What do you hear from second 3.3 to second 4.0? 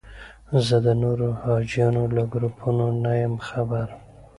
خبر.